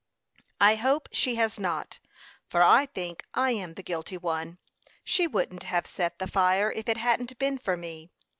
"I 0.59 0.77
hope 0.77 1.09
she 1.11 1.35
has 1.35 1.59
not; 1.59 1.99
for 2.49 2.63
I 2.63 2.87
think 2.87 3.23
I 3.35 3.51
am 3.51 3.75
the 3.75 3.83
guilty 3.83 4.17
one. 4.17 4.57
She 5.03 5.27
wouldn't 5.27 5.61
have 5.61 5.85
set 5.85 6.17
the 6.17 6.25
fire 6.25 6.71
if 6.71 6.89
it 6.89 6.97
hadn't 6.97 7.37
been 7.37 7.59
for 7.59 7.77
me. 7.77 8.09